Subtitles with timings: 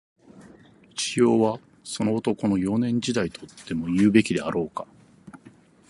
[0.89, 4.87] 一葉は、その男の、幼年時代、とでも言うべきであろうか